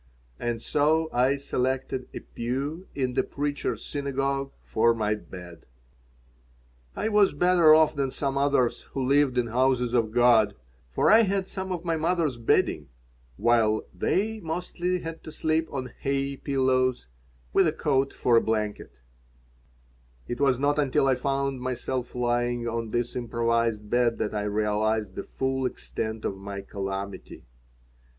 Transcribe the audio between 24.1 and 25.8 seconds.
that I realized the full